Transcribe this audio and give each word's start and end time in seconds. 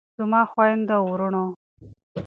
زما 0.17 0.41
خویندو 0.51 0.95
او 0.99 1.05
وروڼو. 1.11 1.45